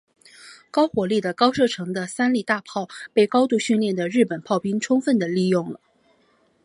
[0.71, 5.79] 高火力和高射程的三笠大炮被高度训练的日本炮兵充分地利用了。